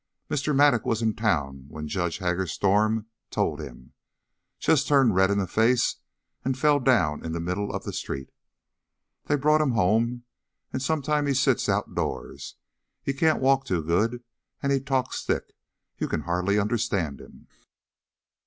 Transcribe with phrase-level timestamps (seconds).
[0.31, 0.55] Mr.
[0.55, 3.93] Mattock was in town when Judge Hagerstorm told him...
[4.57, 5.97] just turned red in the face
[6.43, 8.31] and fell down in the middle of the street.
[9.25, 10.23] They brought him home,
[10.73, 12.55] and sometimes he sits outdoors.
[13.05, 14.23] But he can't walk too good
[14.63, 15.53] and he talks thick;
[15.99, 17.45] you can hardly understand him."